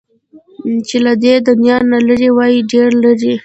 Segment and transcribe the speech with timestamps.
[0.87, 3.35] چې له دې دنيا نه لرې وای، ډېر لرې